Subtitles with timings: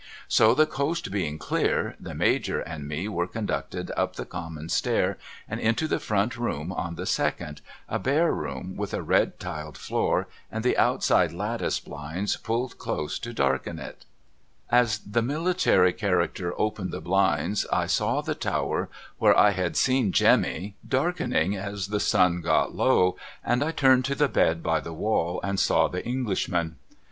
[0.27, 5.19] So the coast being clear, the Major and me were conducted up the common stair
[5.47, 9.77] and into the front room on the .second, a bare room with a red tiled
[9.77, 14.03] floor and the outside lattice blinds pulled close to darken it.
[14.71, 18.89] As the military character opened the blinds I saw the tower
[19.19, 21.99] where I had seen Jemmy, darkening as ^71 .:^ 37' THE DYING ENGLISHMAN 371 the
[21.99, 26.03] sun got low, and I turned to the bed by the wall and saw the
[26.03, 26.77] Englishman.